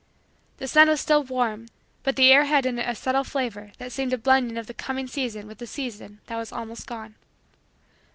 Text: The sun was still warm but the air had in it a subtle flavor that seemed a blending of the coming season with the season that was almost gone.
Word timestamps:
The 0.57 0.67
sun 0.67 0.89
was 0.89 0.99
still 0.99 1.23
warm 1.23 1.67
but 2.01 2.15
the 2.15 2.31
air 2.31 2.45
had 2.45 2.65
in 2.65 2.79
it 2.79 2.89
a 2.89 2.95
subtle 2.95 3.23
flavor 3.23 3.71
that 3.77 3.91
seemed 3.91 4.13
a 4.13 4.17
blending 4.17 4.57
of 4.57 4.65
the 4.65 4.73
coming 4.73 5.05
season 5.05 5.45
with 5.45 5.59
the 5.59 5.67
season 5.67 6.21
that 6.25 6.37
was 6.37 6.51
almost 6.51 6.87
gone. 6.87 7.13